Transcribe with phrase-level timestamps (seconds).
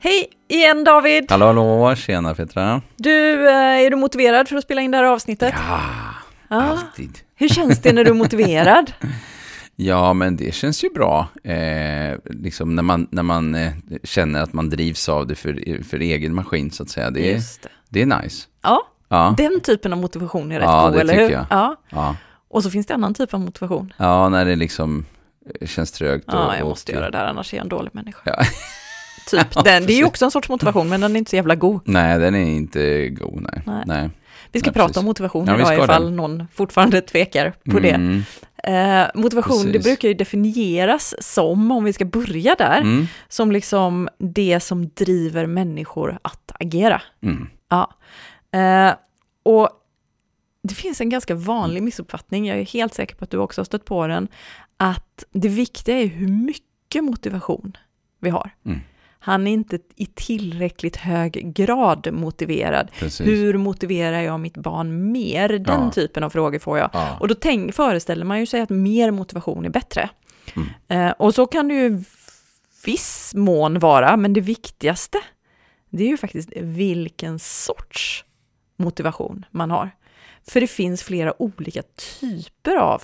[0.00, 1.30] Hej igen David!
[1.30, 2.82] Hallå hallå, tjena Petra.
[2.96, 3.54] Du, eh,
[3.86, 5.54] är du motiverad för att spela in det här avsnittet?
[5.68, 5.80] Ja,
[6.48, 6.62] Ja.
[6.62, 7.18] alltid.
[7.34, 8.92] Hur känns det när du är motiverad?
[9.80, 11.28] Ja, men det känns ju bra.
[11.44, 13.72] Eh, liksom när man, när man eh,
[14.04, 17.10] känner att man drivs av det för, för egen maskin, så att säga.
[17.10, 17.68] Det Just det.
[17.88, 18.46] det är nice.
[18.62, 21.30] Ja, Ja, den typen av motivation är rätt Ja, god, eller hur?
[21.30, 21.46] jag.
[21.50, 21.76] Ja.
[21.90, 22.16] ja.
[22.48, 23.92] Och så finns det annan typ av motivation.
[23.96, 25.04] ja, när det liksom
[25.60, 26.24] eh, känns trögt.
[26.26, 28.20] Ja, jag och- måste göra det här, annars är jag en dålig människa.
[28.24, 28.36] Ja.
[29.30, 31.36] Typ, Ja, den, det är ju också en sorts motivation, men den är inte så
[31.36, 31.80] jävla god.
[31.84, 33.62] Nej, den är inte god, nej.
[33.66, 33.82] Nej.
[33.86, 34.10] nej.
[34.52, 34.96] Vi ska Ja, prata precis.
[34.98, 36.10] om motivation Ja, idag ifall det.
[36.10, 37.90] någon fortfarande tvekar på det.
[37.90, 38.22] Mm,
[38.64, 39.84] Eh, motivation, det Precis.
[39.84, 45.46] brukar ju definieras som, om vi ska börja där, mm, som liksom det som driver
[45.46, 47.02] människor att agera.
[47.22, 47.48] mm.
[47.68, 47.90] Ja.
[48.58, 48.92] Eh,
[49.42, 49.68] och
[50.62, 53.64] det finns en ganska vanlig missuppfattning, jag är helt säker på att du också har
[53.64, 54.28] stött på den,
[54.76, 57.76] att det viktiga är hur mycket motivation
[58.20, 58.50] vi har.
[58.66, 58.80] Mm.
[59.20, 62.90] Han är inte i tillräckligt hög grad motiverad.
[62.98, 63.26] Precis.
[63.26, 65.48] Hur motiverar jag mitt barn mer?
[65.48, 65.90] Den Ja.
[65.90, 66.90] typen av frågor får jag.
[66.92, 67.16] Ja.
[67.20, 70.10] Och då tänk, föreställer man ju sig att mer motivation är bättre.
[70.56, 70.68] Mm.
[71.08, 72.02] Eh, och så kan det ju
[72.84, 75.18] viss mån vara, men det viktigaste,
[75.90, 78.24] det är ju faktiskt vilken sorts
[78.76, 79.90] motivation man har.
[80.48, 81.82] För det finns flera olika
[82.20, 83.02] typer av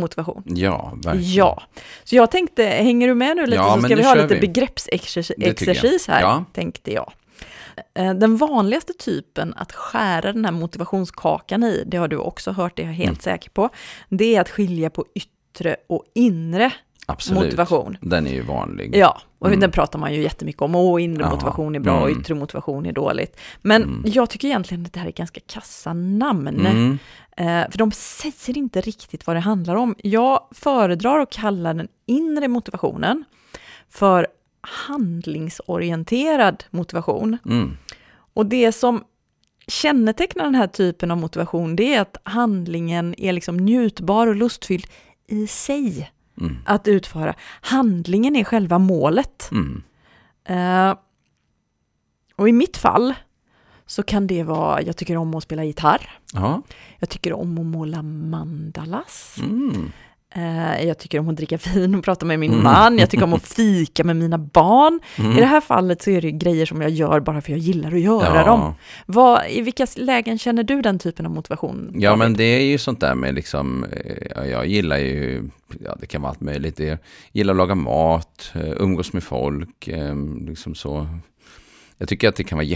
[0.00, 0.42] motivation.
[0.46, 1.32] Ja, verkligen.
[1.32, 1.62] Ja,
[2.04, 4.40] så jag tänkte, hänger du med nu lite Ja, så ska vi ha lite vi.
[4.40, 6.44] begreppsexercis här, Ja.
[6.52, 7.12] tänkte jag.
[7.94, 12.76] Eh, Den vanligaste typen att skära den här motivationskakan i, det har du också hört,
[12.76, 13.20] det är jag helt Mm.
[13.20, 13.68] säker på,
[14.08, 16.72] det är att skilja på yttre och inre
[17.06, 17.42] Absolut.
[17.44, 17.96] motivation.
[18.00, 18.96] Den är ju vanlig.
[18.96, 19.60] Ja, och Mm.
[19.60, 20.74] den pratar man ju jättemycket om.
[20.74, 22.20] Åh, inre Ja, motivation är bra och mm.
[22.20, 23.36] yttre motivation är dåligt.
[23.62, 24.02] Men Mm.
[24.06, 26.66] jag tycker egentligen att det här är ganska kassa namn.
[26.66, 26.98] Mm.
[27.36, 29.94] Eh, för de säger inte riktigt vad det handlar om.
[30.02, 33.24] Jag föredrar att kalla den inre motivationen
[33.88, 34.26] för
[34.60, 37.38] handlingsorienterad motivation.
[37.46, 37.76] Mm.
[38.34, 39.04] Och det som
[39.66, 44.86] kännetecknar den här typen av motivation, det är att handlingen är liksom njutbar och lustfylld
[45.26, 46.56] i sig Mm.
[46.64, 47.34] att utföra.
[47.60, 49.50] Handlingen är själva målet.
[49.52, 49.82] Mm.
[50.44, 50.96] Eh,
[52.36, 53.14] och i mitt fall
[53.86, 56.62] så kan det vara, jag tycker om att spela gitarr, Ja.
[56.98, 59.92] jag tycker om att måla mandalas, Mm.
[60.34, 62.64] Eh, jag tycker om att dricka vin och prata med min Mm.
[62.64, 65.00] man, jag tycker om att fika med mina barn.
[65.18, 65.32] Mm.
[65.36, 67.92] I det här fallet så är det grejer som jag gör bara för jag gillar
[67.92, 68.44] att göra Ja.
[68.46, 68.74] dem.
[69.06, 71.92] Vad, I vilka lägen känner du den typen av motivation?
[71.94, 75.50] Ja, men det är ju sånt där med liksom, eh, ja, jag gillar ju,
[75.84, 76.78] ja det kan vara allt möjligt.
[76.78, 76.98] Jag
[77.32, 79.88] gillar att laga mat, eh, umgås med folk,
[80.48, 81.06] liksom så.
[81.98, 82.66] Jag tycker att det kan vara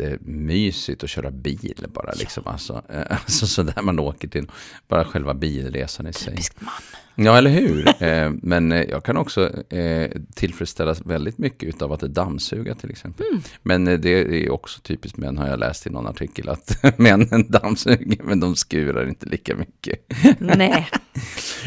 [0.00, 2.46] jättemysigt att köra bil bara liksom.
[2.46, 4.50] Alltså, eh, alltså så där man åker till,
[4.88, 6.30] bara själva bilresan i sig.
[6.30, 6.74] Typiskt man.
[7.16, 8.02] Ja, eller hur?
[8.02, 13.26] Eh, men eh, jag kan också eh, tillfredsställas väldigt mycket av att dammsuga till exempel.
[13.30, 13.42] Mm.
[13.62, 14.10] Men eh, det
[14.46, 18.56] är också typiskt män har jag läst i någon artikel att männen dammsuger men de
[18.56, 20.12] skurar inte lika mycket.
[20.38, 20.88] Nej,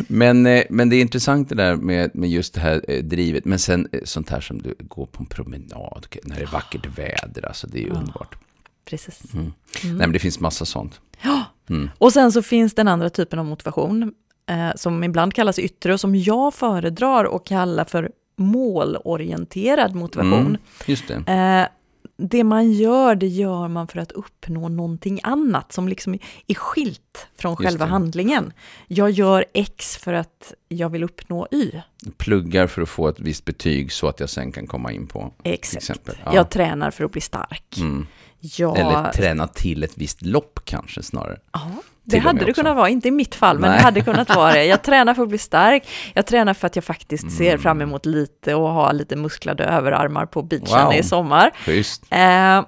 [0.07, 3.45] Men, eh, men det är intressant det där med, med just det här eh, drivet.
[3.45, 6.85] Men sen eh, sånt här som du går på en promenad när det är vackert
[6.97, 7.45] väder.
[7.47, 7.93] Alltså det är ju Ja.
[7.99, 8.35] underbart.
[8.85, 9.33] precis.
[9.33, 9.45] Mm.
[9.45, 9.53] Mm.
[9.97, 11.01] Nej men det finns massa sånt.
[11.23, 11.89] Ja, Mm.
[11.97, 14.13] Och sen så finns den andra typen av motivation,
[14.75, 20.39] som ibland kallas yttre och som jag föredrar att kalla för målorienterad motivation.
[20.39, 21.31] Mm, just det.
[21.33, 21.67] Eh,
[22.17, 26.13] det man gör, det gör man för att uppnå någonting annat som liksom
[26.47, 27.91] är, skilt från Just själva det.
[27.91, 28.53] handlingen.
[28.87, 31.71] Jag gör X för att jag vill uppnå Y.
[32.17, 35.33] Pluggar för att få ett visst betyg så att jag sen kan komma in på.
[35.43, 35.83] Exakt.
[35.83, 36.15] exempel.
[36.25, 36.35] Ja.
[36.35, 37.77] Jag tränar för att bli stark.
[37.77, 38.07] Mm.
[38.39, 41.39] Jag, Eller träna till ett visst lopp kanske snarare.
[41.51, 41.71] Ja,
[42.09, 42.61] det hade det också.
[42.61, 43.77] kunnat vara, inte i mitt fall, men Nej.
[43.79, 44.65] det hade kunnat vara det.
[44.65, 47.59] Jag tränar för att bli stark, jag tränar för att jag faktiskt ser Mm.
[47.61, 50.93] fram emot lite och ha lite musklade överarmar på beachen Wow.
[50.93, 51.51] i sommar.
[52.09, 52.63] Eh,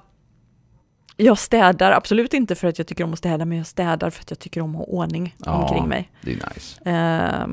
[1.18, 4.22] jag städar absolut inte för att jag tycker om att städa, men jag städar för
[4.22, 5.52] att jag tycker om att ha ordning Ja.
[5.52, 6.10] omkring mig.
[6.22, 6.90] Det är nice.
[6.90, 7.48] Eh,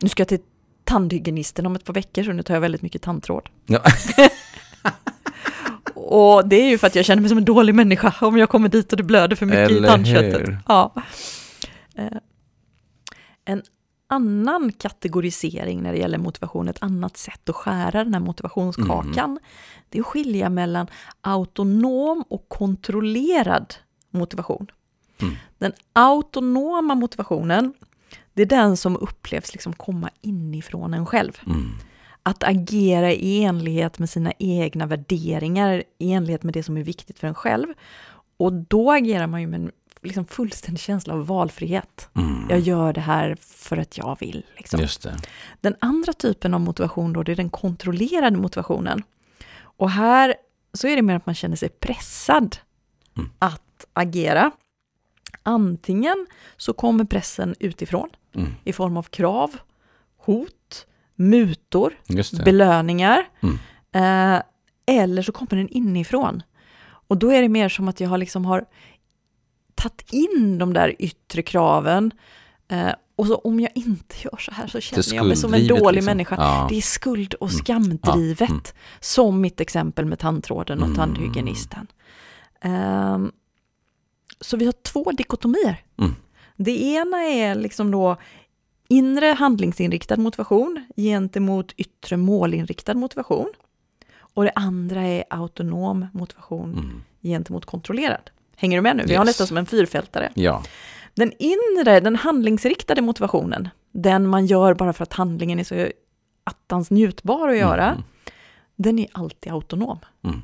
[0.00, 0.38] nu ska jag till
[0.84, 3.48] tandhygienisten om ett par veckor, så nu tar jag väldigt mycket tandtråd.
[3.66, 3.80] Ja.
[6.14, 8.48] Och det är ju för att jag känner mig som en dålig människa om jag
[8.48, 10.40] kommer dit och det blöder för mycket Eller i tandköttet.
[10.48, 10.58] hur?
[10.68, 10.92] Ja.
[11.94, 12.06] Eh,
[13.44, 13.62] En
[14.06, 19.38] annan kategorisering när det gäller motivation, ett annat sätt att skära den här motivationskakan, Mm.
[19.88, 20.86] det är att skilja mellan
[21.20, 23.74] autonom och kontrollerad
[24.10, 24.66] motivation.
[25.22, 25.34] Mm.
[25.58, 27.74] Den autonoma motivationen,
[28.34, 31.70] det är den som upplevs liksom komma inifrån en själv Mm.
[32.26, 37.18] Att agera i enlighet med sina egna värderingar, i enlighet med det som är viktigt
[37.18, 37.66] för en själv.
[38.36, 39.72] Och då agerar man ju med en
[40.02, 42.08] liksom fullständig känsla av valfrihet.
[42.16, 42.46] Mm.
[42.50, 44.44] Jag gör det här för att jag vill.
[44.56, 44.80] Liksom.
[44.80, 45.16] Just det.
[45.60, 49.02] Den andra typen av motivation då, det är den kontrollerade motivationen.
[49.56, 50.34] Och här
[50.72, 52.56] så är det mer att man känner sig pressad
[53.16, 53.30] Mm.
[53.38, 54.50] att agera.
[55.42, 58.54] Antingen så kommer pressen utifrån Mm.
[58.64, 59.56] i form av krav,
[60.16, 60.86] hot,
[61.16, 61.92] mutor,
[62.44, 63.28] belöningar.
[63.42, 63.58] Mm.
[63.92, 64.42] Eh,
[64.86, 66.42] eller så kommer den inifrån.
[66.84, 68.64] Och då är det mer som att jag har liksom har
[69.74, 72.10] tagit in de där yttre kraven.
[72.68, 75.66] Eh, och så om jag inte gör så här så känner jag mig som en
[75.66, 76.04] dålig liksom.
[76.10, 76.36] människa.
[76.38, 76.66] Ja.
[76.70, 77.58] Det är skuld och Mm.
[77.58, 78.40] skamdrivet.
[78.48, 78.62] Ja, mm.
[79.00, 80.96] Som mitt exempel med tandtråden och Mm.
[80.96, 81.86] tandhygienisten.
[82.60, 83.32] Ehm,
[84.40, 85.82] så vi har två dikotomier.
[85.98, 86.14] Mm.
[86.56, 88.16] Det ena är liksom då
[88.88, 93.48] inre handlingsinriktad motivation gentemot yttre målinriktad motivation.
[94.18, 97.02] Och det andra är autonom motivation Mm.
[97.22, 98.30] gentemot kontrollerad.
[98.56, 99.02] Hänger du med nu?
[99.06, 99.28] Vi har Yes.
[99.28, 100.32] nästan som en fyrfältare.
[100.34, 100.62] Ja.
[101.14, 105.88] Den inre, den handlingsriktade motivationen, den man gör bara för att handlingen är så
[106.44, 108.02] attans njutbar att göra, Mm.
[108.76, 109.98] den är alltid autonom.
[110.24, 110.42] Mm.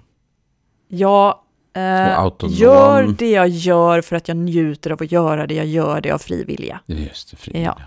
[0.88, 1.38] Jag
[1.72, 2.54] eh, autonom.
[2.54, 6.10] gör det jag gör för att jag njuter av att göra det, jag gör det
[6.10, 6.80] av fri vilja.
[6.86, 7.62] Just det, fri.
[7.62, 7.78] Ja.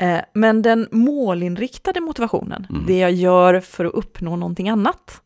[0.00, 2.86] Eh, men den målinriktade motivationen, Mm.
[2.86, 5.22] det jag gör för att uppnå någonting annat,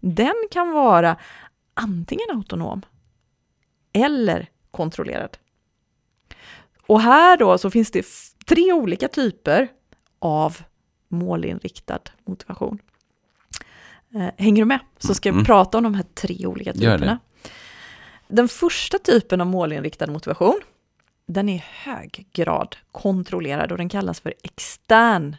[0.00, 1.16] den kan vara
[1.74, 2.82] antingen autonom
[3.92, 5.38] eller kontrollerad.
[6.86, 8.06] Och här då så finns det
[8.46, 9.68] tre olika typer
[10.18, 10.56] av
[11.08, 12.78] målinriktad motivation.
[14.14, 14.78] Eh, hänger du med?
[14.98, 15.44] Så ska vi Mm.
[15.44, 17.18] prata om de här tre olika typerna.
[18.28, 20.60] Den första typen av målinriktad motivation,
[21.32, 25.36] den är i hög grad kontrollerad och den kallas för extern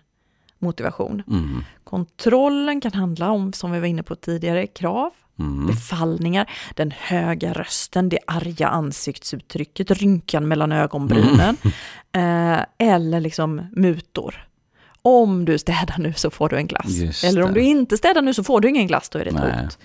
[0.60, 1.24] motivation.
[1.28, 1.64] Mm.
[1.84, 5.68] Kontrollen kan handla om, som vi var inne på tidigare, krav, Mm.
[5.68, 11.58] befallningar, den höga rösten, det arga ansiktsuttrycket, rynkan mellan ögonbrynen,
[12.12, 14.48] eh, eller liksom mutor.
[15.02, 16.90] Om du städar nu så får du en glass.
[16.90, 17.60] Just eller om det.
[17.60, 19.80] du inte städar nu så får du ingen glass, då är det ett hot.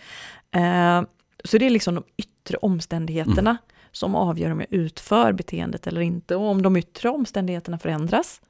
[0.50, 1.02] Eh,
[1.44, 3.56] så det är liksom de yttre omständigheterna
[3.96, 6.36] som avgör om jag utför beteendet eller inte.
[6.36, 8.40] Och om de yttre omständigheterna förändras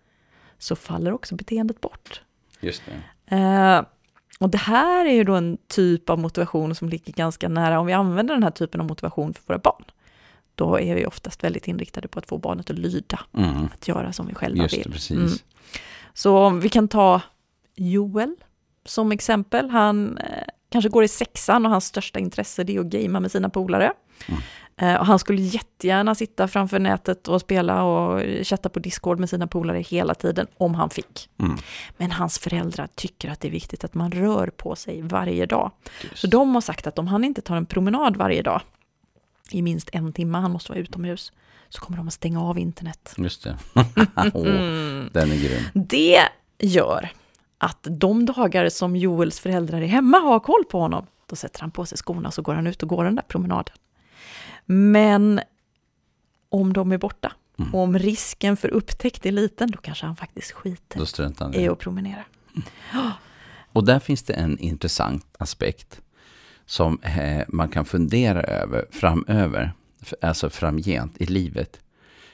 [0.58, 2.22] så faller också beteendet bort.
[2.60, 3.36] Just det.
[3.36, 3.82] Eh,
[4.40, 7.86] och det här är ju då en typ av motivation som ligger ganska nära, om
[7.86, 9.84] vi använder den här typen av motivation för våra barn,
[10.54, 13.68] då är vi oftast väldigt inriktade på att få barnet att lyda, Mm.
[13.74, 14.92] att göra som vi själva Just det, vill.
[14.92, 15.10] precis.
[15.16, 15.32] Mm.
[16.14, 17.20] Så om vi kan ta
[17.74, 18.34] Joel
[18.84, 19.70] som exempel.
[19.70, 23.32] Han eh, kanske går i sexan och hans största intresse det är att gamea med
[23.32, 23.92] sina polare.
[24.28, 24.40] Mm.
[24.80, 29.30] Eh, och han skulle jättegärna sitta framför nätet och spela och chatta på Discord med
[29.30, 31.28] sina polare hela tiden, om han fick.
[31.38, 31.56] Mm.
[31.96, 35.70] Men hans föräldrar tycker att det är viktigt att man rör på sig varje dag.
[36.02, 36.18] Just.
[36.18, 38.60] Så de har sagt att om han inte tar en promenad varje dag,
[39.50, 41.32] i minst en timme, han måste vara utomhus,
[41.68, 43.14] så kommer de att stänga av internet.
[43.16, 43.56] Just det.
[44.34, 44.44] Åh,
[45.12, 45.62] Den är grym.
[45.74, 46.20] Det
[46.58, 47.08] gör
[47.58, 51.60] att de dagar som Joels föräldrar är hemma och har koll på honom, då sätter
[51.60, 53.74] han på sig skorna och så går han ut och går den där promenaden.
[54.66, 55.40] Men
[56.48, 57.74] om de är borta, Mm.
[57.74, 60.98] och om risken för upptäckt är liten, då kanske han faktiskt skiter
[61.38, 62.24] han i att promenera.
[63.72, 66.00] Och där finns det en intressant aspekt
[66.66, 69.72] som eh, man kan fundera över framöver,
[70.20, 71.80] alltså framgent i livet.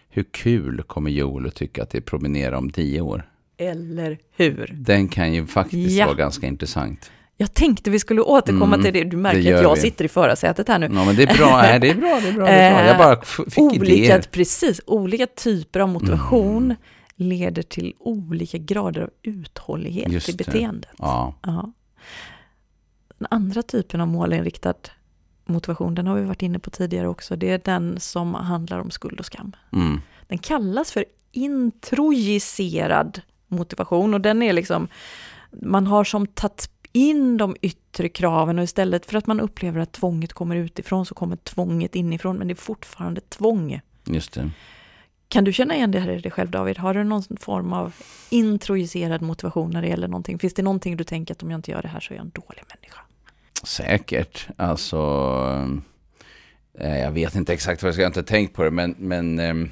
[0.09, 3.31] Hur kul kommer Joel att tycka att det är promenera om tio år?
[3.57, 4.75] Eller hur?
[4.79, 6.07] Den kan ju faktiskt Ja.
[6.07, 7.11] vara ganska intressant.
[7.37, 9.05] Jag tänkte vi skulle återkomma Mm, till det.
[9.05, 9.81] Du märker det att jag vi.
[9.81, 10.87] sitter i förarsätet här nu.
[10.95, 11.57] Ja, men det är bra.
[11.63, 12.47] Nej, det är bra, det är bra.
[12.47, 12.87] Det är bra.
[12.87, 13.21] Jag bara
[13.51, 14.23] fick olika, idéer.
[14.31, 16.77] precis, olika typer av motivation Mm.
[17.17, 20.45] leder till olika grader av uthållighet Just i det.
[20.47, 20.91] beteendet.
[20.99, 21.73] Ja, Ja.
[23.19, 24.75] Den andra typen av målinriktad
[25.47, 28.91] motivation, den har vi varit inne på tidigare också, det är den som handlar om
[28.91, 29.53] skuld och skam.
[29.73, 30.01] mm.
[30.29, 34.89] Den kallas för introjicerad motivation och den är liksom,
[35.63, 39.93] man har som tagit in de yttre kraven och istället för att man upplever att
[39.93, 43.81] tvånget kommer utifrån så kommer tvånget inifrån, men det är fortfarande tvång.
[44.05, 44.51] just det.
[45.29, 46.79] Kan du känna igen det här i dig själv David?
[46.79, 47.95] Har du någon form av
[48.31, 50.39] introjicerad motivation när det gäller någonting?
[50.39, 52.25] Finns det någonting du tänker att om jag inte gör det här så är jag
[52.25, 53.01] en dålig människa?
[53.63, 54.49] Säkert.
[54.57, 54.99] Alltså,
[56.79, 58.95] eh, jag vet inte exakt vad jag ska, jag har inte tänkt på det, men,
[58.99, 59.71] men ehm,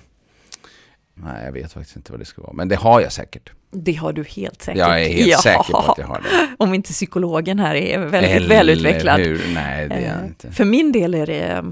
[1.25, 2.53] nej, jag vet faktiskt inte vad det ska vara.
[2.53, 3.51] Men det har jag säkert.
[3.71, 4.79] Det har du helt säkert.
[4.79, 5.39] Jag är helt Ja.
[5.39, 6.55] säker på att jag har det.
[6.65, 9.21] Om inte psykologen här är väldigt Eller välutvecklad.
[9.21, 9.43] Hur?
[9.55, 10.53] Nej, det är Eh, inte.
[10.53, 11.63] För min del är det eh,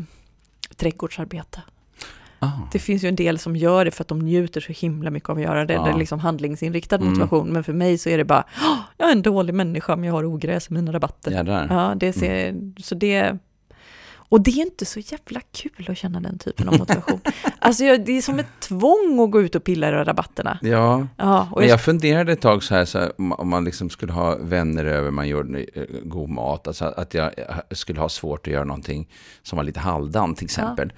[0.77, 1.63] trädgårdsarbete.
[2.41, 5.11] Ah, Det finns ju en del som gör det för att de njuter så himla
[5.11, 5.75] mycket av att göra det.
[5.75, 5.83] Ja.
[5.85, 7.09] Det är liksom handlingsinriktad Mm.
[7.09, 7.49] motivation.
[7.49, 10.13] Men för mig så är det bara, "Åh, jag är en dålig människa men jag
[10.15, 11.31] har ogräs i mina rabatter.
[11.31, 11.67] jädrar.
[11.71, 13.39] Ja, det ser, så det...
[14.31, 17.21] Och det är inte så jävla kul att känna den typen av motivation.
[17.59, 20.59] alltså det är som ett tvång att gå ut och pilla i rabatterna.
[20.63, 24.13] Ja, Ja, men jag, funderade ett tag så här, så här om- man liksom skulle
[24.13, 28.47] ha vänner över, man gjorde eh, god mat, alltså att jag eh, skulle ha svårt
[28.47, 29.09] att göra någonting
[29.43, 30.93] som var lite halvdant till exempel.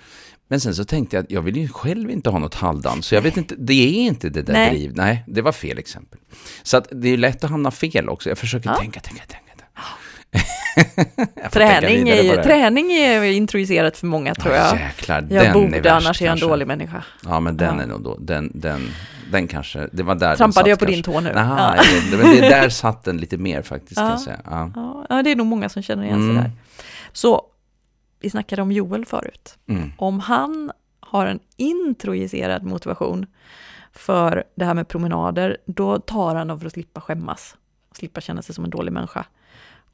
[0.49, 3.15] Men sen så tänkte jag att jag vill ju själv inte ha något halvdant, så
[3.15, 4.71] jag vet inte, det är inte det där Nej.
[4.71, 4.93] driv.
[4.97, 6.19] Nej, det var fel exempel.
[6.63, 8.29] Så att det är lätt att hamna fel också.
[8.29, 8.77] Jag försöker Ja.
[8.77, 9.50] tänka, tänka, tänka.
[11.53, 12.43] Träning, är, det.
[12.45, 14.77] träning är introducerat för många tror jag.
[14.81, 17.05] Jäklar, Jag den är borde, värst, annars är jag en dålig människa.
[17.25, 17.83] Ja, men den Ja.
[17.83, 18.81] är nog då, den, den,
[19.33, 20.97] den kanske, det var där den Trampade satt jag på kanske.
[20.97, 21.33] din tå nu?
[21.33, 21.83] Naha, Ja.
[22.05, 24.11] inte, men det, där satt den lite mer faktiskt kan Ja.
[24.13, 24.41] jag säga.
[24.45, 26.43] Ja, ja, det är nog många som känner igen sig Mm.
[26.43, 26.51] där.
[27.13, 27.43] Så,
[28.21, 29.59] vi snackade om Joel förut.
[29.69, 29.93] Mm.
[29.99, 33.27] Om han har en introjicerad motivation
[33.93, 37.57] för det här med promenader, då tar han dem för att slippa skämmas.
[37.95, 39.25] Slippa känna sig som en dålig människa.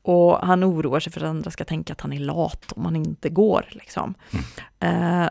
[0.06, 2.96] Och han oroar sig för att andra ska tänka att han är lat om han
[2.96, 3.66] inte går.
[3.70, 4.14] Liksom.
[4.80, 5.28] Eh,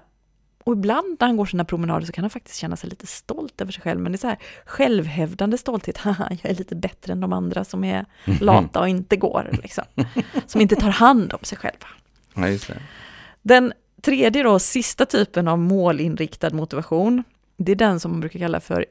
[0.64, 3.62] och ibland när han går sina promenader så kan han faktiskt känna sig lite stolt
[3.62, 4.00] över sig själv.
[4.00, 5.98] Men det är så här självhävdande stolthet.
[6.08, 8.06] Haha, jag är lite bättre än de andra som är
[8.42, 9.50] lata och inte går.
[9.64, 9.84] Liksom.
[10.48, 11.88] Som inte tar hand om sig själva.
[12.34, 12.76] Ja.
[13.42, 17.24] Den tredje då, sista typen av målinriktad motivation,
[17.58, 18.86] det är den som man brukar kalla för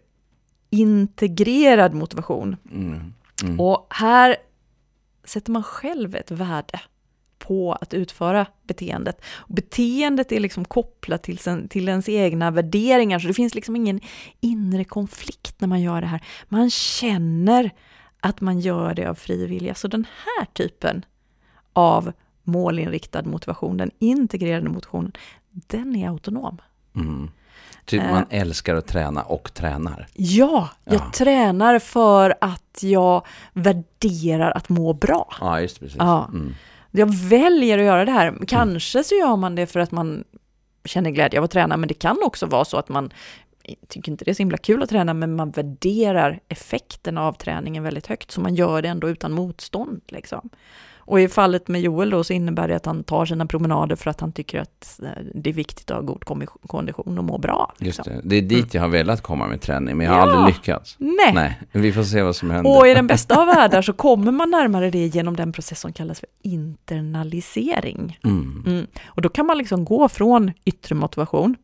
[0.70, 2.56] integrerad motivation.
[2.70, 3.12] Mm.
[3.42, 3.60] Mm.
[3.60, 4.36] Och här
[5.24, 6.80] sätter man själv ett värde
[7.38, 9.20] på att utföra beteendet.
[9.34, 13.76] Och beteendet är liksom kopplat till, sen, till ens egna värderingar, så det finns liksom
[13.76, 14.00] ingen
[14.40, 16.22] inre konflikt när man gör det här.
[16.48, 17.70] Man känner
[18.20, 19.74] att man gör det av fri vilja.
[19.74, 21.04] Så den här typen
[21.72, 22.12] av
[22.42, 25.12] målinriktad motivation, den integrerade motivationen,
[25.50, 26.58] den är autonom.
[26.96, 27.30] Mm.
[27.84, 28.10] Typ Eh.
[28.10, 30.06] man älskar att träna och tränar.
[30.14, 31.10] Ja, jag Ja.
[31.14, 35.32] tränar för att jag värderar att må bra.
[35.40, 35.96] Ja, just precis.
[35.98, 36.28] Ja.
[36.32, 36.54] Mm.
[36.90, 38.34] Jag väljer att göra det här.
[38.48, 40.24] Kanske så gör man det för att man
[40.84, 43.10] känner glädje av att träna, men det kan också vara så att man
[43.88, 47.82] tycker inte det är så himla kul att träna, men man värderar effekten av träningen
[47.82, 50.00] väldigt högt, så man gör det ändå utan motstånd.
[50.08, 50.50] Liksom.
[51.06, 54.10] Och i fallet med Joel då så innebär det att han tar sina promenader för
[54.10, 56.24] att han tycker att eh, det är viktigt att ha god
[56.66, 57.72] kondition och må bra.
[57.78, 58.14] Just Liksom.
[58.14, 58.20] det.
[58.24, 60.32] det är dit jag har velat komma med träning, men jag har Ja.
[60.36, 60.96] aldrig lyckats.
[60.98, 61.32] Nej.
[61.34, 62.78] Nej, vi får se vad som händer.
[62.78, 65.92] Och i den bästa av världar så kommer man närmare det genom den process som
[65.92, 68.18] kallas för internalisering.
[68.24, 68.64] Mm.
[68.66, 68.86] Mm.
[69.06, 71.56] Och då kan man liksom gå från yttre motivation,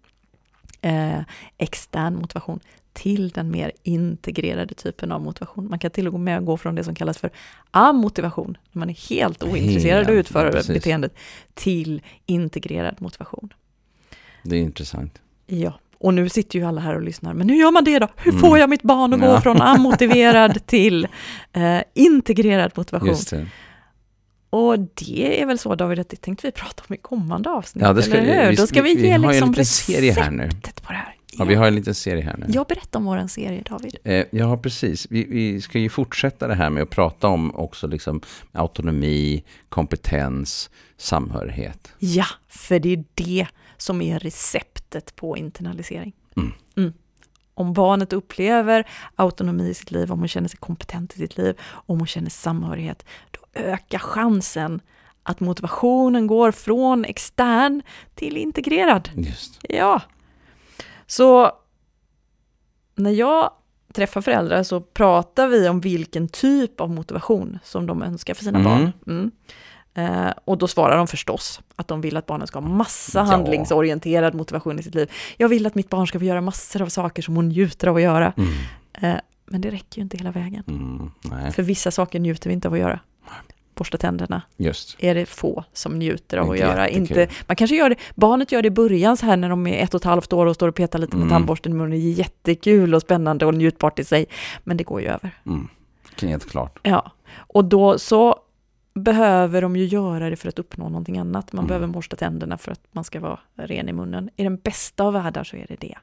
[0.83, 1.19] eh,
[1.59, 2.61] extern motivation,
[2.93, 5.69] till den mer integrerade typen av motivation.
[5.71, 7.31] Man kan till och med gå från det som kallas för
[7.71, 11.15] amotivation, när man är helt ointresserad av att Helt, utföra ja, beteendet,
[11.55, 13.53] till integrerad motivation.
[14.45, 15.21] Det är intressant.
[15.47, 18.09] Ja, och nu sitter ju alla här och lyssnar, men hur gör man det då?
[18.17, 18.41] Hur Mm.
[18.41, 19.41] får jag mitt barn att gå Ja.
[19.41, 21.09] från amotiverad till
[21.53, 23.17] eh, integrerad motivation?
[24.51, 27.85] Och det är väl så David, att det tänkte vi prata om i kommande avsnitt,
[27.85, 28.51] Ja, det ska, eller hur?
[28.51, 31.15] vi, Då ska vi, vi ge en liksom receptet på det här.
[31.39, 32.47] Ja, vi har en liten serie här nu.
[32.49, 33.97] Jag berättar om vår serie, David.
[34.05, 35.07] Eh, ja, precis.
[35.11, 38.21] Vi, vi ska ju fortsätta det här med att prata om också liksom
[38.53, 41.95] autonomi, kompetens, samhörighet.
[41.99, 43.47] Ja, för det är det
[43.77, 46.13] som är receptet på internalisering.
[46.37, 46.53] Mm.
[46.77, 46.93] Mm.
[47.55, 51.59] Om barnet upplever autonomi i sitt liv, om hon känner sig kompetent i sitt liv,
[51.63, 54.81] om hon känner samhörighet, då ökar chansen
[55.23, 57.83] att motivationen går från extern
[58.15, 59.11] till integrerad.
[59.17, 59.61] Just.
[59.69, 60.03] Ja.
[61.11, 61.53] Så
[62.95, 63.51] när jag
[63.93, 68.59] träffar föräldrar så pratar vi om vilken typ av motivation som de önskar för sina
[68.59, 68.71] Mm.
[68.73, 68.93] barn.
[69.07, 69.31] Mm.
[69.95, 73.23] Eh, och då svarar de förstås att de vill att barnen ska ha massa Ja.
[73.25, 75.11] handlingsorienterad motivation i sitt liv.
[75.37, 77.97] Jag vill att mitt barn ska få göra massor av saker som hon njuter av
[77.97, 78.33] att göra.
[78.37, 78.51] Mm.
[78.93, 80.65] Eh, men det räcker ju inte hela vägen.
[80.69, 81.53] Mm.
[81.53, 83.01] För vissa saker njuter vi inte av att göra.
[83.81, 84.97] Borsta tänderna just.
[84.99, 86.89] är det få som njuter av att Inte göra.
[86.89, 87.19] jättekul.
[87.21, 89.83] Inte, man kanske gör det, barnet gör det i början så här när de är
[89.85, 91.31] ett och ett halvt år och står och petar lite med Mm.
[91.31, 91.91] tandborsten i munnen.
[91.91, 94.27] Det är jättekul och spännande och njutbart i sig.
[94.65, 95.31] Men det går ju över.
[95.47, 95.69] Mm.
[96.23, 96.79] Helt klart.
[96.83, 98.37] Ja, och då så
[98.95, 101.53] behöver de ju göra det för att uppnå någonting annat.
[101.53, 101.69] Man Mm.
[101.69, 104.31] behöver borsta tänderna för att man ska vara ren i munnen.
[104.37, 105.95] I den bästa av världar så är det det.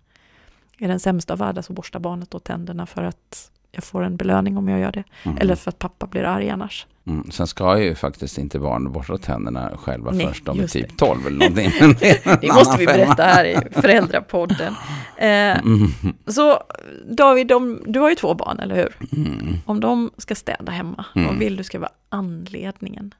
[0.77, 4.17] I den sämsta av världar så borstar barnet då tänderna för att jag får en
[4.17, 5.03] belöning om jag gör det.
[5.23, 5.37] Mm.
[5.37, 6.87] Eller för att pappa blir arg annars.
[7.07, 7.31] Mm.
[7.31, 10.95] Sen ska ju faktiskt inte barn borsta tänderna själva Nej, först de är typ det.
[10.97, 11.71] 12 eller någonting.
[12.41, 14.73] Det måste vi berätta här i föräldrapodden.
[15.17, 15.27] Eh,
[15.59, 15.87] Mm.
[16.27, 16.63] så
[17.09, 18.95] David, de, du har ju två barn, eller hur?
[19.17, 19.57] Mm.
[19.65, 21.27] Om de ska städa hemma, Mm.
[21.27, 23.13] vad vill du ska vara anledningen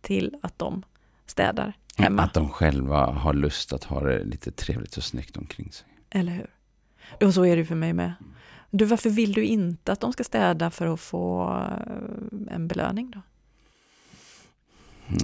[0.00, 0.82] till att de
[1.26, 2.22] städar hemma?
[2.22, 5.86] Att de själva har lust att ha det lite trevligt och snyggt omkring sig.
[6.10, 6.46] Eller hur?
[7.28, 8.12] Och så är det för mig med.
[8.76, 13.10] Du, varför vill du inte att de ska städa för att få eh, en belöning
[13.10, 13.20] då?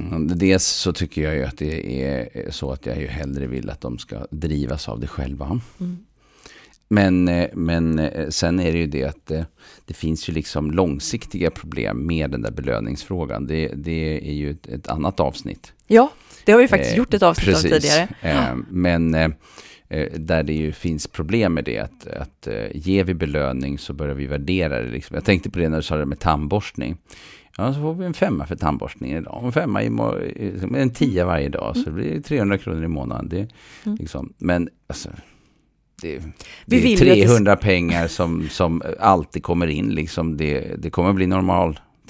[0.01, 3.71] Mm, dels så tycker jag ju att det är så att jag ju hellre vill
[3.71, 5.61] att de ska drivas av det själva.
[5.81, 5.99] Mm.
[6.89, 9.47] Men, eh, men eh, sen är det ju det att det,
[9.85, 13.47] det, finns ju liksom långsiktiga problem med den där belöningsfrågan.
[13.47, 15.73] Det, det är ju ett, ett annat avsnitt.
[15.93, 16.11] Ja,
[16.45, 17.73] det har vi faktiskt Eh, gjort ett avsnitt precis.
[17.73, 18.09] av tidigare.
[18.21, 19.31] Eh, Men eh,
[19.89, 23.93] eh, där det ju finns problem med det, att, att eh, ger vi belöning så
[23.93, 24.91] börjar vi värdera det.
[24.91, 25.15] Liksom.
[25.15, 26.97] Jag tänkte på det när du sa det med tandborstning.
[27.57, 29.41] Ja, så får vi en femma för tandborstning idag.
[29.45, 29.87] En femma i
[30.75, 33.29] en tia varje dag, så det blir 300 kronor i månaden.
[33.29, 33.49] Det,
[33.87, 33.99] Mm.
[34.01, 35.09] liksom, men alltså,
[36.03, 36.19] det,
[36.67, 39.89] det är vill ju att det- 300 pengar som, som alltid kommer in.
[39.89, 40.37] Liksom.
[40.37, 41.27] Det, det kommer bli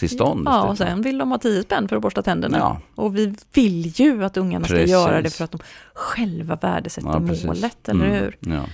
[0.03, 0.49] normaltillstånd.
[0.49, 0.87] Ja, och dessutom.
[0.93, 2.59] sen vill de ha 10 spänn för att borsta tänderna.
[2.59, 4.91] Ja, Och vi vill ju att ungarna ska Precis.
[4.91, 5.61] göra det för att de
[5.95, 8.37] själva värdesätter ja, målet, eller Mm, hur?
[8.41, 8.65] Ja.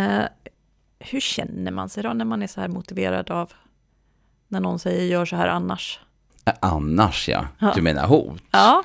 [0.00, 0.24] Eh,
[0.98, 3.52] hur känner man sig då när man är så här motiverad av
[4.48, 6.00] när någon säger gör så här annars?
[6.60, 7.72] Annars ja, Ja.
[7.76, 8.42] du menar hot?
[8.50, 8.84] Ja,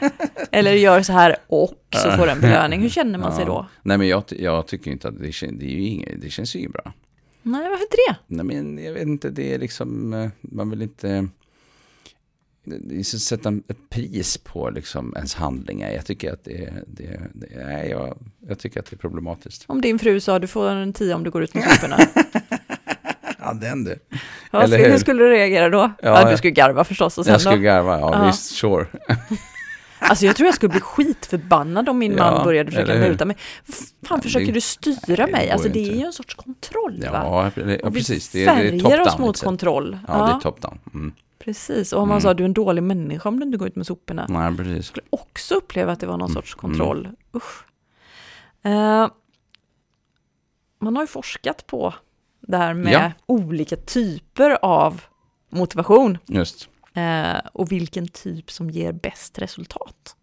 [0.52, 2.80] eller gör så här och så får du en belöning.
[2.80, 3.52] Hur känner man sig Ja.
[3.52, 3.66] då?
[3.82, 6.58] Nej men jag, jag tycker inte att det, det, är ju inget, det känns ju
[6.58, 6.92] inget bra.
[7.42, 8.16] Nej, varför inte det?
[8.26, 11.28] Nej men jag vet inte, det är liksom, eh, man vill inte
[13.04, 15.90] så att sätta ett pris på liksom ens handlingar.
[15.90, 18.18] Jag tycker att det, det, det nej, jag,
[18.48, 19.64] jag tycker att det är problematiskt.
[19.68, 21.98] Om din fru sa du får en 10 om du går ut med soporna.
[23.38, 23.98] Ja, den du.
[24.52, 24.98] Ja, Eller hur hur?
[24.98, 25.78] skulle du reagera då?
[25.78, 27.18] Ja, Ja, du skulle garva förstås.
[27.18, 27.62] Och sen Jag skulle då?
[27.62, 28.26] garva, ja, Ja.
[28.26, 28.86] visst, sure.
[30.00, 33.36] Alltså jag tror jag skulle bli skitförbannad om min Ja, man började försöka muta mig.
[33.66, 33.86] Fan,
[34.18, 35.50] Ja, försöker det- du styra nej, mig?
[35.50, 35.96] Alltså det är inte.
[35.98, 37.06] ju en sorts kontroll va?
[37.12, 38.34] Ja, ja Och precis.
[38.34, 39.98] Vi Det, är- det är färgar oss mot kontroll.
[40.08, 40.78] Ja, det är top-down.
[40.94, 41.12] Mm.
[41.38, 41.92] precis.
[41.92, 42.20] Och om man Mm.
[42.22, 44.26] sa du är en dålig människa om du inte går ut med soporna.
[44.28, 44.74] Nej, precis.
[44.76, 46.34] Jag skulle också uppleva att det var någon Mm.
[46.42, 47.08] sorts kontroll.
[47.36, 47.64] Usch.
[48.62, 49.08] Eh,
[50.80, 51.94] man har ju forskat på
[52.40, 53.12] det här med Ja.
[53.26, 55.02] olika typer av
[55.50, 56.18] motivation.
[56.26, 56.68] Just.
[56.94, 60.16] Eh, och vilken typ som ger bäst resultat.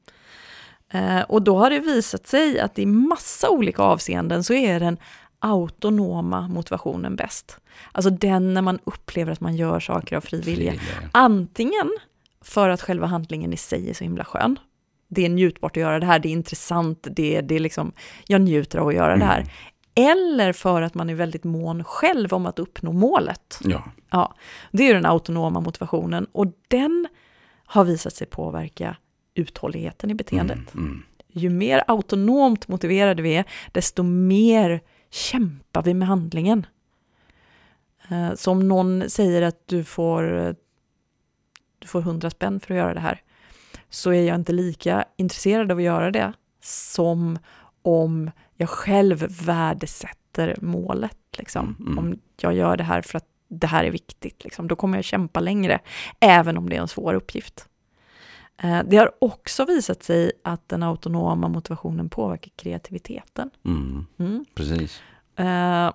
[0.91, 4.97] Eh, och då har det visat sig att i massa olika avseenden så är den
[5.39, 7.57] autonoma motivationen bäst.
[7.91, 10.73] Alltså den när man upplever att man gör saker av fri vilja.
[11.11, 11.91] Antingen
[12.41, 14.59] för att själva handlingen i sig är så himla skön.
[15.09, 17.91] Det är njutbart att göra det här, det är intressant, det, det är liksom,
[18.27, 19.45] jag njuter av att göra det här.
[19.97, 23.59] Eller för att man är väldigt mån själv om att uppnå målet.
[23.63, 23.83] Ja.
[24.09, 24.35] Ja,
[24.71, 27.07] det är ju den autonoma motivationen och den
[27.65, 28.97] har visat sig påverka
[29.33, 30.73] uthålligheten i beteendet.
[30.73, 31.03] Mm, mm.
[31.27, 36.65] Ju mer autonomt motiverade vi är, desto mer kämpar vi med handlingen.
[38.09, 40.53] Eh, Så om någon säger att du får, eh,
[41.79, 43.21] du får 100 spänn för att göra det här,
[43.89, 47.39] så är jag inte lika intresserad av att göra det som
[47.81, 51.17] om jag själv värdesätter målet.
[51.37, 51.75] Liksom.
[51.79, 51.97] Mm, mm.
[51.99, 54.67] Om jag gör det här för att det här är viktigt, liksom.
[54.67, 55.79] då kommer jag kämpa längre,
[56.19, 57.67] även om det är en svår uppgift.
[58.57, 63.49] Eh, Det har också visat sig att den autonoma motivationen påverkar kreativiteten.
[63.65, 64.05] Mm.
[64.19, 64.45] Mm.
[64.55, 65.01] Precis.
[65.35, 65.91] Eh,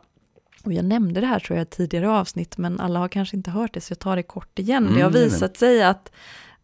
[0.65, 3.51] och jag nämnde det här tror jag i tidigare avsnitt, men alla har kanske inte
[3.51, 4.83] hört det, så jag tar det kort igen.
[4.83, 5.25] Mm, det har det.
[5.25, 6.13] visat sig att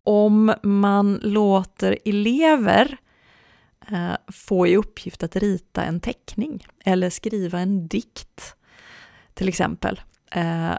[0.02, 2.96] om man låter elever
[3.92, 8.54] Eh, få i uppgift att rita en teckning eller skriva en dikt,
[9.34, 10.72] till exempel, eh,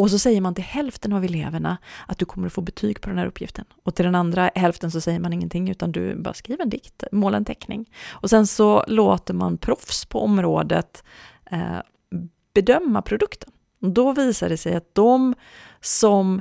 [0.00, 3.08] och så säger man till hälften av eleverna att du kommer att få betyg på
[3.08, 3.64] den här uppgiften.
[3.84, 7.04] Och till den andra hälften så säger man ingenting utan du bara skriver en dikt,
[7.12, 7.90] måla en teckning.
[8.10, 11.04] Och sen så låter man proffs på området
[11.50, 11.78] eh,
[12.54, 13.50] bedöma produkten.
[13.82, 15.34] Och då visar det sig att de
[15.80, 16.40] som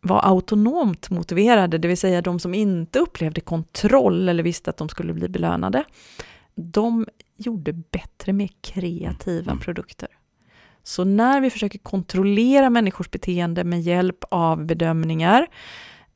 [0.00, 4.88] var autonomt motiverade, det vill säga de som inte upplevde kontroll eller visste att de
[4.88, 5.84] skulle bli belönade,
[6.54, 7.06] de
[7.36, 9.58] gjorde bättre med kreativa Mm.
[9.60, 10.08] produkter.
[10.82, 15.46] Så när vi försöker kontrollera människors beteende med hjälp av bedömningar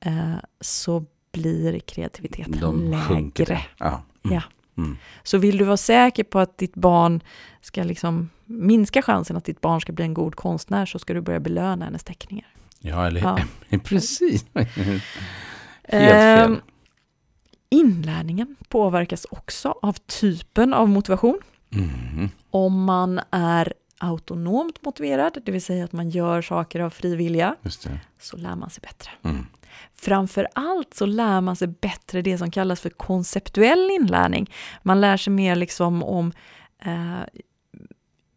[0.01, 3.61] eh, så blir kreativiteten De lägre.
[3.79, 4.03] Ja.
[4.25, 4.35] Mm.
[4.37, 4.43] Ja.
[4.77, 4.97] Mm.
[5.23, 7.21] Så vill du vara säker på att ditt barn
[7.61, 11.21] ska liksom minska chansen att ditt barn ska bli en god konstnär så ska du
[11.21, 12.47] börja belöna hennes teckningar.
[12.83, 13.39] Ja, eller Ja.
[13.85, 14.47] Precis.
[14.55, 14.73] Helt
[15.85, 16.61] Ehm, fel.
[17.71, 21.39] Inlärningen påverkas också av typen av motivation.
[21.75, 22.29] Mm.
[22.51, 27.57] Om man är autonomt motiverad, det vill säga att man gör saker av fri vilja,
[28.21, 29.11] så lär man sig bättre.
[29.23, 29.47] Mm.
[29.95, 34.51] Framför allt så lär man sig bättre det som kallas för konceptuell inlärning.
[34.83, 36.33] Man lär sig mer liksom om
[36.85, 37.21] eh,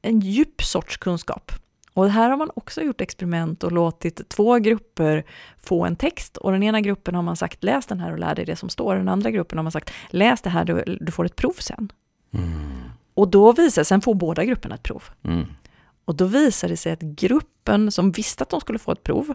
[0.02, 1.52] en djup sorts kunskap.
[1.96, 5.24] Och här har man också gjort experiment och låtit två grupper
[5.58, 6.38] få en text.
[6.38, 8.70] Och den ena gruppen har man sagt läs den här och lär dig det som
[8.70, 8.96] står.
[8.96, 11.92] Den andra gruppen har man sagt läs det här, du, du får ett prov sen.
[12.34, 12.72] Mm.
[13.14, 15.04] Och då visar sen får båda grupperna ett prov.
[15.24, 15.46] Mm.
[16.06, 19.34] Och då visade det sig att gruppen som visste att de skulle få ett prov,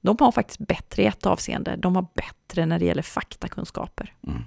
[0.00, 1.76] de har faktiskt bättre i ett avseende.
[1.76, 4.12] De har bättre när det gäller faktakunskaper.
[4.26, 4.42] Mm.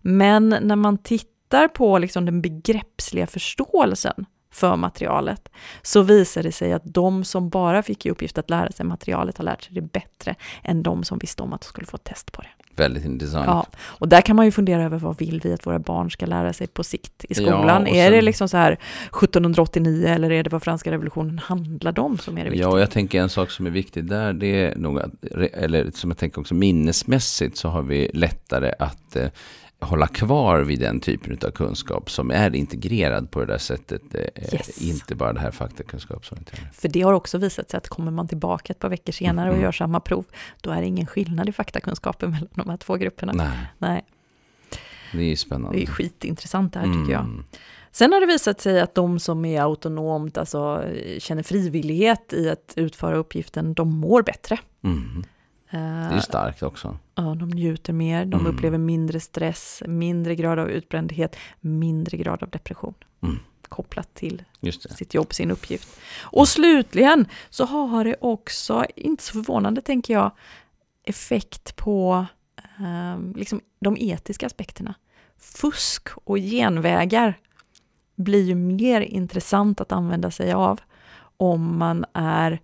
[0.00, 5.48] Men när man tittar på liksom den begreppsliga förståelsen för materialet
[5.82, 9.38] så visar det sig att de som bara fick i uppgift att lära sig materialet
[9.38, 12.04] har lärt sig det bättre än de som visste om att de skulle få ett
[12.04, 12.48] test på det.
[12.76, 13.46] Väldigt intressant.
[13.46, 16.26] Ja, och där kan man ju fundera över vad vill vi att våra barn ska
[16.26, 17.66] lära sig på sikt i skolan?
[17.66, 21.38] Ja, och är sen- det liksom så här 1789 eller är det vad franska revolutionen
[21.38, 22.68] handlade om som är det viktiga?
[22.68, 26.10] Ja, jag tänker en sak som är viktig där, det är nog att, eller som
[26.10, 29.26] jag tänker också minnesmässigt så har vi lättare att eh,
[29.80, 34.02] hålla kvar vid den typen av kunskap som är integrerad på det där sättet.
[34.52, 34.82] Yes.
[34.82, 36.68] Inte bara det här faktakunskapsorienterade.
[36.72, 39.54] För det har också visat sig att kommer man tillbaka ett par veckor senare och
[39.54, 39.64] Mm.
[39.64, 40.24] gör samma prov,
[40.60, 43.32] då är det ingen skillnad i faktakunskaper mellan de här två grupperna.
[43.32, 44.04] Nej, Nej,
[45.12, 45.78] det är spännande.
[45.78, 47.24] det är skitintressant det här tycker jag.
[47.24, 47.44] Mm.
[47.92, 50.84] Sen har det visat sig att de som är autonomt, alltså
[51.18, 54.58] känner frivillighet i att utföra uppgiften, de mår bättre.
[54.84, 55.24] Mm.
[55.70, 55.78] Det
[56.16, 56.98] är starkt också.
[57.14, 58.54] Ja, de njuter mer, de Mm.
[58.54, 62.94] upplever mindre stress, mindre grad av utbrändhet, mindre grad av depression.
[63.22, 63.38] Mm.
[63.68, 64.42] Kopplat till
[64.90, 66.00] sitt jobb, sin uppgift.
[66.20, 70.30] Och slutligen så har det också, inte så förvånande tänker jag,
[71.04, 72.26] effekt på
[72.78, 74.94] ehm, liksom de etiska aspekterna.
[75.38, 77.34] Fusk och genvägar
[78.16, 80.80] blir ju mer intressant att använda sig av
[81.36, 82.60] om man är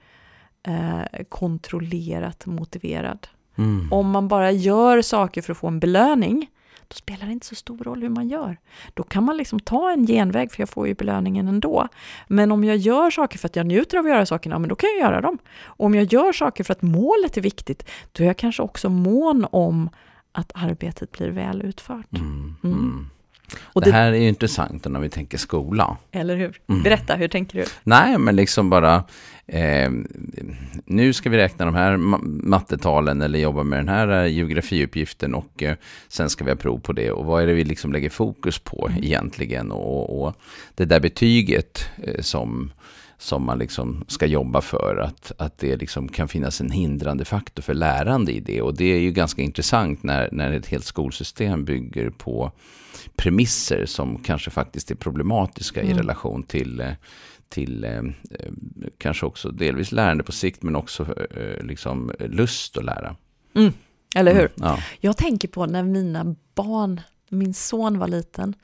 [0.66, 3.28] eh, kontrollerat motiverad.
[3.56, 3.92] Mm.
[3.92, 6.50] Om man bara gör saker för att få en belöning,
[6.88, 8.56] då spelar det inte så stor roll hur man gör.
[8.94, 11.88] Då kan man liksom ta en genväg, för jag får ju belöningen ändå.
[12.28, 14.74] Men om jag gör saker för att jag njuter av att göra sakerna, men då
[14.74, 15.38] kan jag göra dem.
[15.64, 18.88] Och om jag gör saker för att målet är viktigt, då är jag kanske också
[18.88, 19.90] mån om
[20.32, 22.12] att arbetet blir väl utfört.
[22.12, 22.54] Mm.
[22.64, 23.06] Mm.
[23.48, 23.62] Mm.
[23.72, 25.96] Och det det, här är ju intressant när vi tänker skola.
[26.12, 26.60] eller hur?
[26.68, 26.82] Mm.
[26.82, 27.64] Berätta, hur tänker du?
[27.84, 29.04] Nej, men liksom bara,
[29.46, 29.90] eh,
[30.84, 35.34] nu ska vi räkna de här ma- mattetalen eller jobba med den här eh, geografiuppgiften
[35.34, 35.76] och eh,
[36.08, 37.10] sen ska vi ha prov på det.
[37.10, 39.70] Och vad är det vi liksom lägger fokus på egentligen?
[39.72, 40.34] Och, och
[40.74, 42.72] det där betyget eh, som,
[43.18, 47.62] som man liksom ska jobba för, att, att det liksom kan finnas en hindrande faktor
[47.62, 48.62] för lärande i det.
[48.62, 52.52] Och det är ju ganska intressant när, när ett helt skolsystem bygger på
[53.16, 55.98] premisser som kanske faktiskt är problematiska i Mm.
[55.98, 56.92] relation till, eh,
[57.48, 58.52] till eh, eh,
[58.98, 61.02] kanske också delvis lärande på sikt men också
[61.36, 63.16] eh, liksom lust att lära.
[64.16, 64.40] Eller hur?
[64.40, 64.78] Mm, ja.
[65.00, 68.54] Jag tänker på när mina barn, min son var liten,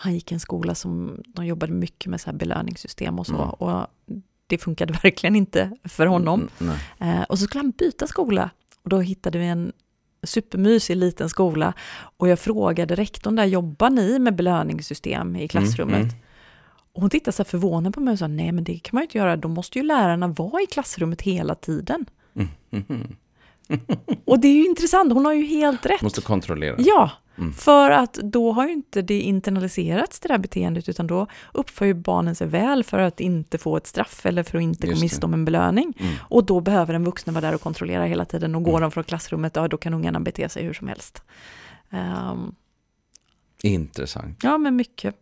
[0.00, 3.34] han gick i en skola som de jobbade mycket med så här belöningssystem och så.
[3.34, 3.48] Mm.
[3.48, 3.86] Och
[4.46, 6.48] det funkade verkligen inte för honom.
[6.60, 6.74] Mm.
[6.98, 8.50] Eh, och så skulle han byta skola.
[8.82, 9.72] Och då hittade vi en
[10.22, 11.72] supermysig liten skola.
[12.16, 15.96] Och jag frågade rektorn där, jobbar ni med belöningssystem i klassrummet?
[15.96, 16.20] Mm, mm.
[16.92, 19.00] Och hon tittade så här förvånad på mig och sa, nej men det kan man
[19.00, 22.06] ju inte göra, då måste ju lärarna vara i klassrummet hela tiden.
[24.24, 26.02] Och det är ju intressant, hon har ju helt rätt.
[26.02, 26.74] Måste kontrollera.
[26.78, 27.52] Ja, Mm.
[27.52, 31.94] för att då har ju inte det internaliserats det där beteendet utan då uppför ju
[31.94, 35.26] barnen sig väl för att inte få ett straff eller för att inte gå miste
[35.26, 35.94] om en belöning.
[36.00, 36.14] Mm.
[36.20, 38.82] Och då behöver en vuxen vara där och kontrollera hela tiden och går Mm.
[38.82, 41.22] de från klassrummet, ja då kan ungarna bete sig hur som helst.
[41.90, 42.54] Ehm,
[43.62, 44.38] Intressant.
[44.42, 45.14] ja, men mycket.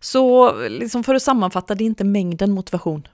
[0.00, 3.08] Så liksom för att sammanfatta, det är inte mängden motivation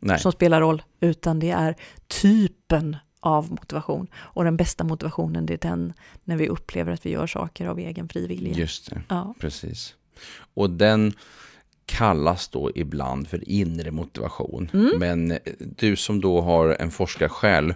[0.00, 0.18] Nej.
[0.18, 1.76] som spelar roll, utan det är
[2.22, 4.06] typen av motivation.
[4.16, 5.92] Och den bästa motivationen, det är den
[6.24, 8.54] när vi upplever att vi gör saker av egen fri vilja.
[8.54, 9.34] Just det, Ja.
[9.40, 9.94] precis.
[10.54, 11.12] Och den
[11.86, 14.70] kallas då ibland för inre motivation.
[14.72, 14.90] Mm.
[14.98, 17.74] Men du som då har en forskarsjäl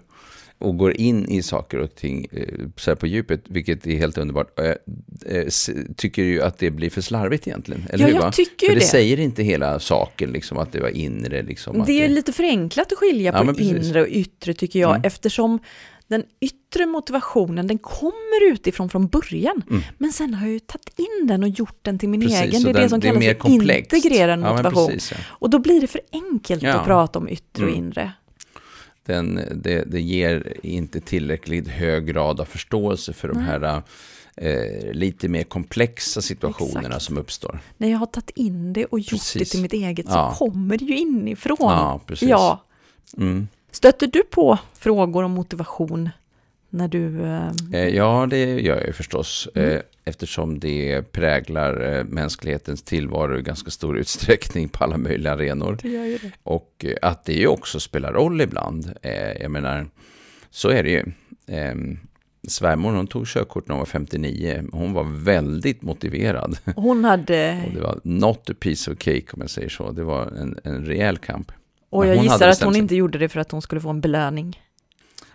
[0.59, 2.43] och går in i saker och ting eh,
[2.77, 4.73] så här på djupet, vilket är helt underbart, eh,
[5.97, 7.83] tycker ju att det blir för slarvigt egentligen.
[7.91, 8.87] Eller Ja, hur, jag tycker För det, det.
[8.87, 11.43] säger inte hela saken, liksom, att det var inre.
[11.43, 15.03] Liksom, Det är lite förenklat att skilja Ja, på inre och yttre tycker jag, Mm.
[15.05, 15.59] eftersom
[16.07, 19.63] den yttre motivationen, den kommer utifrån från början.
[19.71, 19.83] Mm.
[19.99, 22.63] Men sen har jag ju tagit in den och gjort den till min Precis, egen.
[22.63, 23.93] Det är det den- som det är kallas för komplext.
[23.93, 24.87] integrerad Ja, motivation.
[24.89, 25.17] precis, ja.
[25.29, 26.73] och då blir det för enkelt Ja.
[26.75, 27.85] att prata om yttre och Mm.
[27.85, 28.13] inre.
[29.09, 33.83] Den, det, det ger inte tillräckligt hög grad av förståelse för de här
[34.37, 37.03] eh, lite mer komplexa situationerna Exakt.
[37.05, 37.61] som uppstår.
[37.77, 39.51] När jag har tagit in det och gjort det Precis.
[39.51, 40.35] till mitt eget Ja.
[40.39, 41.57] så kommer det ju inifrån.
[41.61, 42.29] Ja, precis.
[42.29, 42.65] Ja.
[43.17, 43.49] Mm.
[43.71, 46.11] Stöter du på frågor om motivation
[46.71, 47.25] när du...
[47.25, 49.49] Eh, Eh, ja, det gör jag ju förstås.
[49.55, 49.71] Mm.
[49.71, 55.79] Eh, eftersom det präglar eh, mänsklighetens tillvaro i ganska stor utsträckning på alla möjliga arenor.
[56.43, 58.93] Och att det ju också spelar roll ibland.
[59.41, 59.87] Jag menar,
[60.51, 61.05] så är det ju.
[61.57, 61.75] Eh,
[62.49, 64.65] svärmor hon tog körkort när hon var 59.
[64.73, 66.59] Hon var väldigt motiverad.
[66.77, 67.65] Hon hade...
[67.67, 69.91] Och det var not a piece of cake om jag säger så.
[69.93, 71.53] Det var en, en rejäl kamp.
[71.91, 72.83] Och Men jag gissar att hon sig.
[72.83, 74.61] inte gjorde det för att hon skulle få en belöning.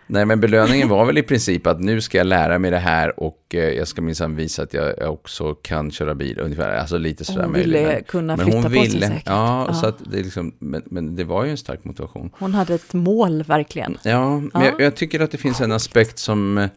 [0.07, 3.19] Nej, men belöningen var väl i princip att nu ska jag lära mig det här
[3.19, 6.75] och eh, jag ska minsann visa att jag, också kan köra bil ungefär.
[6.77, 8.07] Alltså lite sådär Hon ville möjligt.
[8.07, 9.23] kunna Men flytta hon på sig ville, säkert.
[9.25, 9.73] ja, Ja.
[9.73, 12.29] Så att det liksom, men, men det var ju en stark motivation.
[12.39, 13.97] Hon hade ett mål verkligen.
[14.03, 14.65] Ja, men Ja.
[14.65, 16.67] Jag, jag tycker att det finns en aspekt som,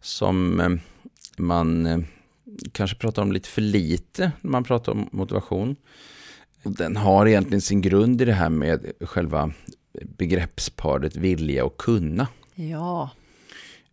[0.00, 0.68] som eh,
[1.38, 1.98] man eh,
[2.72, 5.76] kanske pratar om lite för lite när man pratar om motivation.
[6.62, 9.50] Den har egentligen sin grund i det här med själva
[10.18, 12.26] begreppsparet vilja och kunna.
[12.60, 13.10] Ja,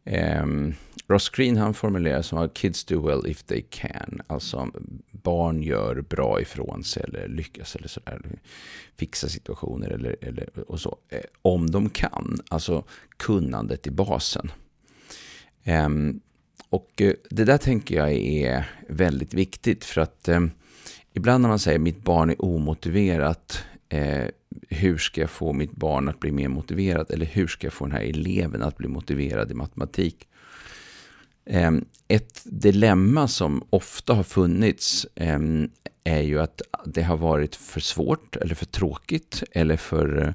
[0.06, 0.74] Um,
[1.08, 4.22] Ross Green han formulerar som att kids do well if they can.
[4.28, 4.72] Alltså
[5.12, 8.22] barn gör bra ifrån sig eller lyckas eller sådär.
[8.96, 10.98] Fixa situationer eller, eller och så.
[11.10, 12.40] Eh, om de kan.
[12.50, 12.84] Alltså
[13.18, 14.52] kunnandet i basen.
[15.66, 16.22] Um,
[16.70, 20.52] och eh, det där tänker jag är väldigt viktigt för att um,
[21.14, 24.26] ibland när man säger mitt barn är omotiverat, eh,
[24.70, 27.86] hur ska jag få mitt barn att bli mer motiverat eller hur ska jag få
[27.86, 30.28] den här eleven att bli motiverad i matematik?
[31.46, 35.70] Ehm, ett dilemma som ofta har funnits ehm,
[36.04, 40.34] är ju att det har varit för svårt eller för tråkigt eller för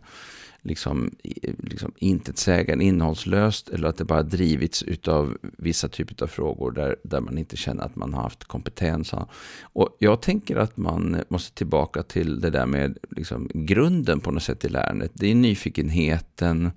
[0.62, 1.14] liksom,
[1.59, 7.20] liksom intetsägande, innehållslöst eller att det bara drivits utav vissa typer av frågor där, där
[7.20, 9.14] man inte känner att man har haft kompetens.
[9.62, 14.42] Och jag tänker att man måste tillbaka till det där med liksom grunden på något
[14.42, 15.11] sätt i lärandet.
[15.14, 16.70] Det är nyfikenheten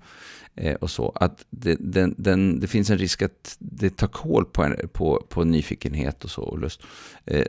[0.54, 1.12] eh, och så.
[1.14, 5.26] Att det, den, den, det finns en risk att det tar kål på, en, på,
[5.28, 6.82] på nyfikenhet och så och lust.
[7.24, 7.44] Eh,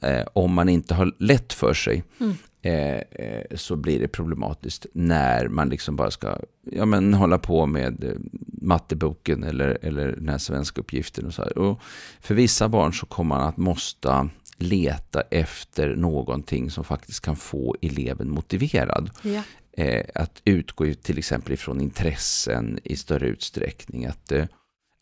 [0.00, 4.86] eh om man inte har lätt för sig Mm eh, eh, så blir det problematiskt
[4.92, 6.38] när man liksom bara ska
[6.70, 8.10] ja, men, hålla på med eh,
[8.46, 11.26] matteboken eller, eller den här svenska uppgiften.
[11.26, 11.58] Och så här.
[11.58, 11.80] Och
[12.20, 17.76] för vissa barn så kommer man att måste leta efter någonting som faktiskt kan få
[17.82, 19.10] eleven motiverad.
[19.22, 19.42] ja.
[19.76, 24.06] Eh, att utgå till exempel ifrån intressen i större utsträckning.
[24.06, 24.44] Att eh,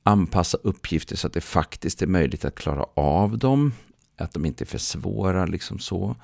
[0.03, 3.73] anpassa uppgifter så att det faktiskt är möjligt att klara av dem.
[4.17, 6.17] Att de inte är för svåra, liksom så.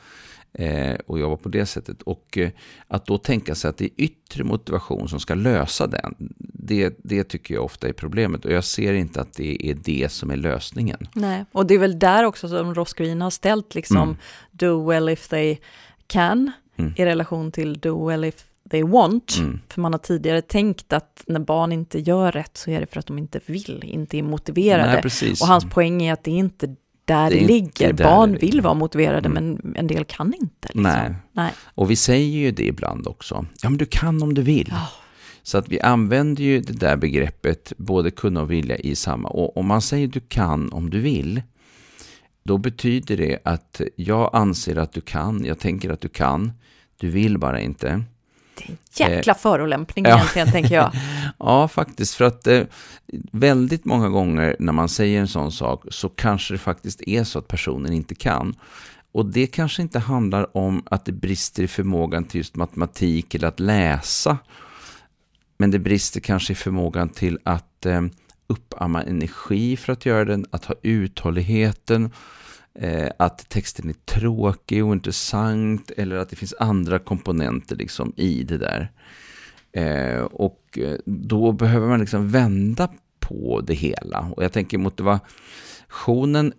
[0.52, 2.02] Eh, och jobba på det sättet.
[2.02, 2.50] Och eh,
[2.88, 6.14] att då tänka sig att det är yttre motivation som ska lösa den.
[6.38, 8.44] Det, det tycker jag ofta är problemet.
[8.44, 10.98] Och jag ser inte att det är det som är lösningen.
[11.14, 14.16] Nej, och det är väl där också som Ross Green har ställt liksom Mm.
[14.50, 15.58] do well if they
[16.06, 16.92] can Mm.
[16.96, 19.36] i relation till do well if they want.
[19.38, 19.60] Mm.
[19.68, 22.98] För man har tidigare tänkt att när barn inte gör rätt så är det för
[23.00, 24.92] att de inte vill, inte är motiverade.
[24.92, 25.40] Nej, precis.
[25.42, 26.74] och hans poäng är att det är inte
[27.08, 27.92] där Det ligger.
[27.92, 29.44] där barn det vill vara motiverade Mm.
[29.62, 30.68] men en del kan inte.
[30.68, 30.82] Liksom.
[30.82, 31.14] Nej.
[31.32, 31.52] Nej.
[31.64, 33.46] Och vi säger ju det ibland också.
[33.62, 34.68] Ja, men du kan om du vill.
[34.70, 34.88] Ja.
[35.42, 39.28] Så att vi använder ju det där begreppet, både kunna och vilja, i samma.
[39.28, 41.42] Och om man säger du kan om du vill,
[42.42, 46.52] då betyder det att jag anser att du kan, jag tänker att du kan,
[47.00, 48.02] du vill bara inte.
[48.94, 50.16] Jäkla förolämpning ja.
[50.16, 50.92] egentligen, tänker jag.
[51.38, 52.14] Ja, faktiskt.
[52.14, 52.62] För att eh,
[53.32, 57.38] väldigt många gånger när man säger en sån sak så kanske det faktiskt är så
[57.38, 58.54] att personen inte kan.
[59.12, 63.48] Och det kanske inte handlar om att det brister i förmågan till just matematik eller
[63.48, 64.38] att läsa.
[65.58, 68.02] Men det brister kanske i förmågan till att eh,
[68.46, 72.10] uppamma energi för att göra den, att ha uthålligheten,
[72.80, 78.42] eh, att texten är tråkig och intressant eller att det finns andra komponenter liksom i
[78.42, 78.92] det där.
[79.72, 82.88] Eh, och eh, då behöver man liksom vända
[83.20, 84.32] på det hela.
[84.36, 86.52] Och jag tänker motivationen,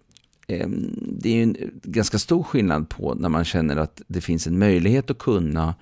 [0.47, 0.69] eh,
[1.01, 4.60] det är ju en ganska stor skillnad på när man känner att det finns en
[4.60, 5.75] möjlighet att kunna,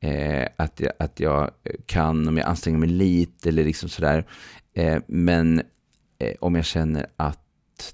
[0.00, 1.50] eh, att, jag, att jag
[1.86, 4.26] kan om jag anstränger mig lite eller liksom sådär.
[4.74, 5.62] Eh, men
[6.18, 7.43] eh, om jag känner att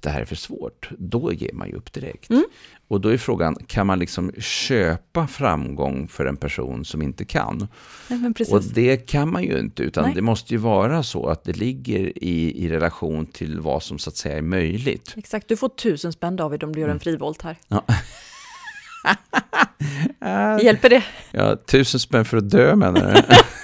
[0.00, 2.30] det här är för svårt, då ger man ju upp direkt.
[2.30, 2.44] Mm.
[2.88, 7.68] Och då är frågan, kan man liksom köpa framgång för en person som inte kan?
[8.08, 8.32] Nej.
[8.50, 10.14] Och det kan man ju inte, utan Nej.
[10.14, 14.10] det måste ju vara så att det ligger i, i relation till vad som så
[14.10, 15.14] att säga är möjligt.
[15.16, 17.56] Exakt, du får tusen spänn David om du gör en frivolt här.
[20.18, 20.60] Ja.
[20.60, 21.02] Hjälper det?
[21.30, 23.22] Ja, tusen spänn för att dö menar du?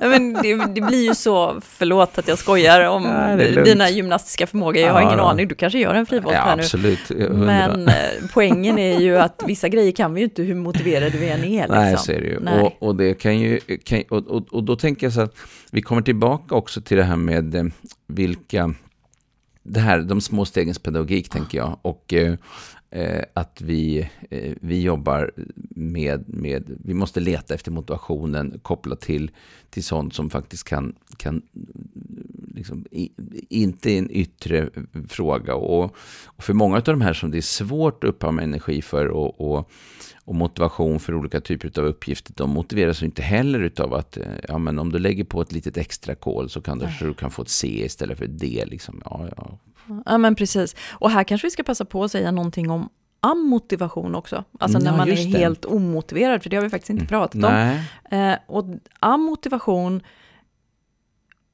[0.00, 4.76] Men det, det blir ju så, förlåt att jag skojar om Ja, dina gymnastiska förmågor,
[4.82, 6.62] jag har Ja, ingen aning, du kanske gör en frivolt ja, här nu.
[6.62, 7.08] absolut.
[7.08, 7.34] Hundra.
[7.34, 7.94] Men eh,
[8.32, 11.60] poängen är ju att vissa grejer kan vi ju inte hur motiverade vi än är.
[11.60, 11.76] Liksom.
[11.76, 12.40] Nej, så är det ju.
[12.40, 12.60] Nej.
[12.80, 15.34] Och, och, det kan ju kan, och, och, och då tänker jag så att
[15.70, 17.64] vi kommer tillbaka också till det här med eh,
[18.08, 18.74] vilka,
[19.62, 21.78] det här, de små stegens pedagogik tänker jag.
[21.82, 22.34] Och eh,
[22.90, 25.30] eh, att vi, eh, vi jobbar
[25.70, 29.30] med, med, vi måste leta efter motivationen kopplat till,
[29.70, 31.42] till sånt som faktiskt kan, kan
[32.54, 33.10] liksom, i,
[33.48, 34.70] inte en yttre
[35.08, 35.54] fråga.
[35.54, 35.84] Och,
[36.26, 39.40] och, för många av de här som det är svårt att uppamma energi för och,
[39.40, 39.70] och,
[40.24, 44.58] och, motivation för olika typer av uppgifter, de motiveras inte heller av att eh, ja,
[44.58, 47.30] men om du lägger på ett litet extra kol så kan du, så du kan
[47.30, 48.64] få ett C istället för ett D.
[48.66, 49.02] Liksom.
[49.04, 49.58] Ja, ja.
[50.06, 50.76] ja, men precis.
[50.90, 52.88] Och här kanske vi ska passa på att säga någonting om
[53.20, 54.44] amotivation också.
[54.58, 55.38] Alltså när man är det.
[55.38, 57.08] helt omotiverad, för det har vi faktiskt inte mm.
[57.08, 57.78] pratat om.
[58.18, 58.64] Eh, och
[59.00, 60.02] amotivation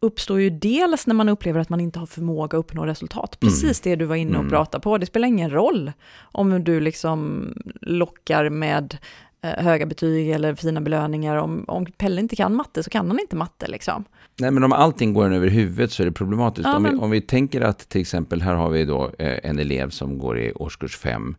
[0.00, 3.38] uppstår ju dels när man upplever att man inte har förmåga att uppnå resultat.
[3.42, 3.50] Mm.
[3.50, 3.98] Precis mm.
[3.98, 4.50] det du var inne och mm.
[4.50, 4.98] pratade på.
[4.98, 7.48] Det spelar ingen roll om du liksom
[7.80, 8.98] lockar med
[9.42, 11.36] eh, höga betyg eller fina belöningar.
[11.36, 14.04] Om, om Pelle inte kan matte så kan han inte matte liksom.
[14.40, 16.68] Nej, men om allting går en över huvudet så är det problematiskt.
[16.68, 16.92] Ja, om, men...
[16.92, 20.18] vi, om vi tänker att till exempel här har vi då eh, en elev som
[20.18, 21.36] går i årskurs 5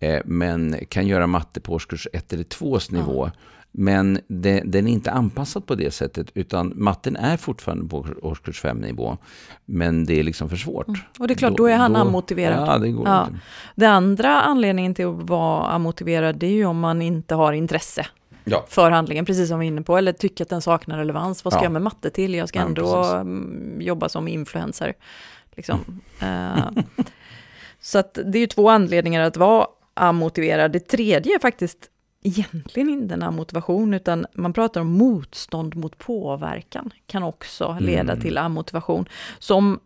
[0.00, 3.26] eh, men kan göra matte på årskurs 1 eller 2s nivå.
[3.26, 3.40] Ja.
[3.72, 8.60] Men det, den är inte anpassad på det sättet, utan matten är fortfarande på årskurs
[8.60, 9.18] 5 nivå.
[9.64, 10.88] Men det är liksom för svårt.
[10.88, 11.00] Mm.
[11.18, 12.68] Och det är klart, då, då är han amotiverad.
[12.68, 13.26] Ja, det går ja.
[13.26, 13.40] inte.
[13.74, 18.06] Det andra anledningen till att vara amotiverad, det är ju om man inte har intresse
[18.44, 18.64] ja.
[18.68, 21.44] för handlingen, precis som vi är inne på, eller tycker att den saknar relevans.
[21.44, 21.64] Vad ska ja.
[21.64, 22.34] jag med matte till?
[22.34, 23.12] Jag ska ja, ändå precis.
[23.12, 24.94] Mm, jobba som influencer.
[25.56, 26.00] Liksom.
[26.22, 26.70] Uh,
[27.80, 30.72] så att det är ju två anledningar att vara amotiverad.
[30.72, 31.88] Det tredje är faktiskt
[32.22, 38.12] egentligen inte den här motivation, utan man pratar om motstånd mot påverkan, kan också leda
[38.12, 38.20] mm.
[38.20, 39.08] till amotivation.
[39.38, 39.80] Som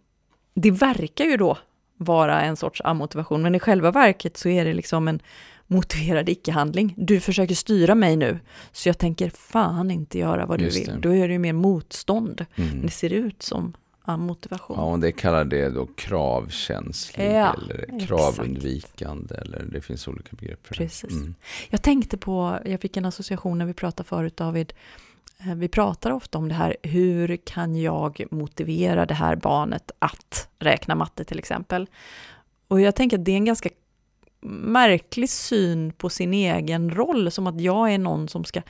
[0.54, 1.58] det verkar ju då
[1.96, 5.20] vara en sorts amotivation, men i själva verket så är det liksom en
[5.66, 6.94] motiverad icke-handling.
[6.96, 8.38] Du försöker styra mig nu,
[8.72, 10.98] så jag tänker fan inte göra vad du vill.
[11.00, 12.46] Då är det ju mer motstånd.
[12.56, 12.82] Mm.
[12.82, 13.72] Det ser ut som
[14.06, 14.76] motivation.
[14.78, 19.48] Ja, och det kallar det då kravkänslig ja, eller kravundvikande exakt.
[19.48, 21.10] eller det finns olika begrepp för Precis.
[21.10, 21.14] det.
[21.14, 21.34] Mm.
[21.70, 24.72] Jag tänkte på, jag fick en association när vi pratade förut David,
[25.40, 30.48] eh, vi pratar ofta om det här, hur kan jag motivera det här barnet att
[30.58, 31.86] räkna matte till exempel?
[32.68, 33.68] Och jag tänker att det är en ganska
[34.46, 38.62] märklig syn på sin egen roll, som att jag är någon som ska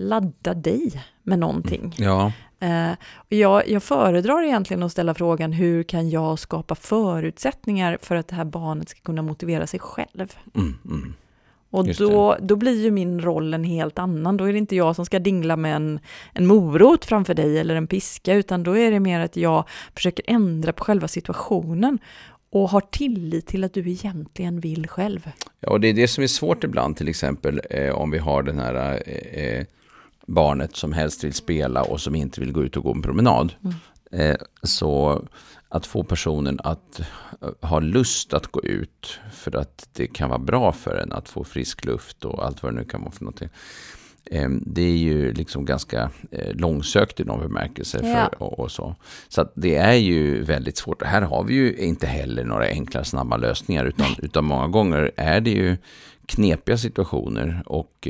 [0.00, 1.94] ladda dig med någonting.
[1.98, 2.32] Ja.
[2.60, 2.92] Eh,
[3.28, 8.34] jag, jag föredrar egentligen att ställa frågan hur kan jag skapa förutsättningar för att det
[8.34, 10.36] här barnet ska kunna motivera sig själv?
[10.54, 11.14] Mm, mm.
[11.70, 14.36] Och då, då blir ju min roll en helt annan.
[14.36, 16.00] Då är det inte jag som ska dingla med en,
[16.32, 20.24] en morot framför dig eller en piska, utan då är det mer att jag försöker
[20.28, 21.98] ändra på själva situationen
[22.50, 25.30] och har tillit till att du egentligen vill själv.
[25.60, 28.42] Ja, och det är det som är svårt ibland, till exempel eh, om vi har
[28.42, 29.66] den här eh, eh
[30.26, 33.52] barnet som helst vill spela och som inte vill gå ut och gå en promenad.
[33.64, 33.74] Mm.
[34.10, 35.24] Eh, så
[35.68, 40.38] att få personen att eh, ha lust att gå ut för att det kan vara
[40.38, 43.24] bra för en att få frisk luft och allt vad det nu kan vara för
[43.24, 43.48] någonting.
[44.30, 46.10] Eh, det är ju liksom ganska
[46.52, 48.00] långsökt i någon bemärkelse.
[48.02, 48.26] Ja.
[48.38, 48.96] och, och, så
[49.28, 51.02] så det är ju väldigt svårt.
[51.02, 55.40] Här har vi ju inte heller några enkla snabba lösningar utan, utan många gånger är
[55.40, 55.76] det ju
[56.26, 58.08] knepiga situationer och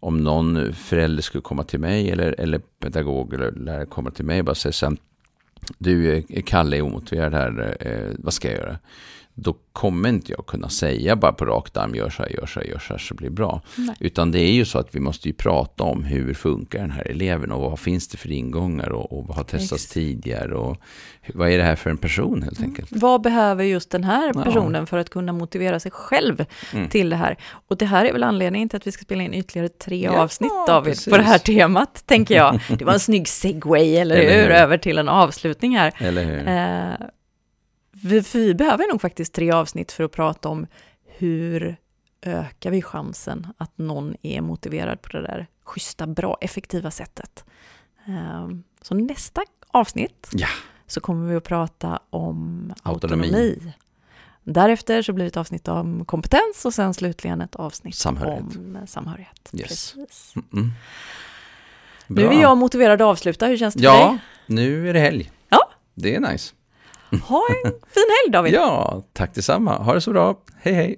[0.00, 4.38] om någon förälder skulle komma till mig eller, eller pedagog eller lärare kommer till mig
[4.38, 4.96] och bara säger så här,
[5.78, 8.78] du, Kalle är omotiverad här, eh, vad ska jag göra?
[9.42, 12.60] Då kommer inte jag kunna säga bara på rakt arm, gör så här, gör så
[12.60, 13.62] här, gör så här, så blir det bra.
[13.76, 13.96] Nej.
[14.00, 17.06] Utan det är ju så att vi måste ju prata om hur funkar den här
[17.06, 19.92] eleven och vad finns det för ingångar och, och vad har testats Ex.
[19.92, 20.76] tidigare och
[21.34, 22.70] vad är det här för en person helt mm.
[22.70, 22.88] enkelt.
[22.92, 24.86] Vad behöver just den här personen ja.
[24.86, 26.88] för att kunna motivera sig själv mm.
[26.88, 27.36] till det här?
[27.68, 30.18] Och det här är väl anledningen till att vi ska spela in ytterligare tre ja,
[30.18, 31.12] avsnitt David precis.
[31.12, 32.60] på det här temat, tänker jag.
[32.78, 34.42] Det var en snygg segway, eller, eller hur?
[34.42, 34.50] hur?
[34.50, 35.92] Över till en avslutning här.
[35.98, 36.48] Eller hur?
[36.48, 37.08] Eh,
[38.02, 40.66] vi, vi behöver nog faktiskt tre avsnitt för att prata om
[41.04, 41.76] hur
[42.22, 47.44] ökar vi chansen att någon är motiverad på det där schyssta, bra, effektiva sättet.
[48.06, 50.48] Ehm, så nästa avsnitt ja.
[50.86, 53.26] så kommer vi att prata om autonomi.
[53.26, 53.72] autonomi.
[54.44, 58.56] Därefter så blir det ett avsnitt om kompetens och sen slutligen ett avsnitt samhörighet.
[58.56, 59.50] om samhörighet.
[59.52, 59.94] Yes.
[59.96, 60.70] Mm -mm.
[62.06, 64.18] Nu är jag motiverad att avsluta, hur känns det ja, för dig?
[64.46, 65.30] Ja, nu är det helg.
[65.48, 65.70] Ja.
[65.94, 66.54] Det är nice.
[67.10, 68.54] Ha en fin helg David!
[68.54, 69.78] ja, tack detsamma.
[69.82, 70.34] Ha det så bra.
[70.62, 70.96] Hej hej!